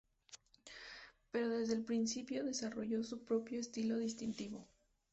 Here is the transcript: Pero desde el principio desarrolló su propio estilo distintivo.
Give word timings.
Pero 1.29 1.47
desde 1.49 1.75
el 1.75 1.83
principio 1.85 2.43
desarrolló 2.43 3.03
su 3.03 3.23
propio 3.23 3.59
estilo 3.59 3.99
distintivo. 3.99 4.67